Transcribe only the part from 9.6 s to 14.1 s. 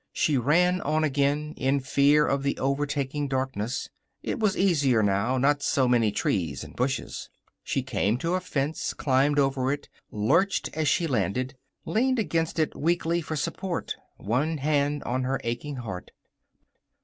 it, lurched as she landed, leaned against it weakly for support,